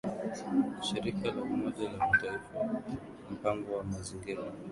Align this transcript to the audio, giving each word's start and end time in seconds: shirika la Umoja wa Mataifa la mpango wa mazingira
shirika 0.85 1.27
la 1.35 1.41
Umoja 1.41 1.83
wa 1.89 1.97
Mataifa 1.97 2.53
la 2.59 2.81
mpango 3.31 3.77
wa 3.77 3.83
mazingira 3.83 4.41